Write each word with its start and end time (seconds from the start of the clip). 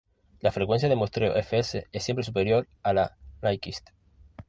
La 0.39 0.51
frecuencia 0.51 0.89
de 0.89 0.95
muestreo 0.95 1.35
Fs 1.35 1.85
es 1.91 2.03
siempre 2.03 2.23
superior 2.25 2.67
a 2.81 2.91
la 2.91 3.15
Nyquist. 3.43 3.87